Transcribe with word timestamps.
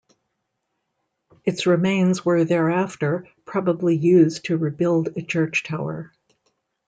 Its 1.45 1.67
remains 1.67 2.25
were 2.25 2.43
thereafter 2.43 3.27
probably 3.45 3.95
used 3.95 4.45
to 4.45 4.57
rebuild 4.57 5.09
a 5.15 5.21
church 5.21 5.63
tower. 5.63 6.11